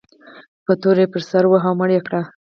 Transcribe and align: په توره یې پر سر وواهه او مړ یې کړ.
په 0.65 0.73
توره 0.81 1.01
یې 1.03 1.11
پر 1.13 1.21
سر 1.29 1.43
وواهه 1.47 1.67
او 1.69 1.77
مړ 1.79 1.89
یې 1.95 2.01
کړ. 2.07 2.13